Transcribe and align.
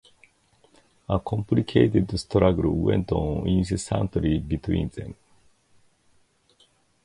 A 1.09 1.19
complicated 1.19 2.19
struggle 2.19 2.71
went 2.73 3.11
on 3.11 3.47
incessantly 3.47 4.39
between 4.39 4.89
them. 4.89 5.13